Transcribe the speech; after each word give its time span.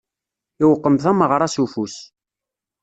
Iwqem 0.63 0.95
tameɣṛa 1.03 1.47
s 1.53 1.55
ufus. 1.63 1.95